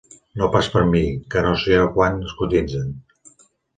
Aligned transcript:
-No 0.39 0.47
pas 0.55 0.69
per 0.75 0.81
mi, 0.93 1.01
que 1.35 1.43
no 1.47 1.51
sé 1.65 1.77
a 1.81 1.83
quant 1.99 2.19
es 2.31 2.35
cotitzen. 2.41 2.89